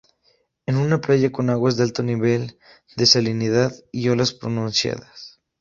[0.65, 2.57] Es una playa con aguas de alto nivel
[2.97, 5.39] de salinidad y olas pronunciadas.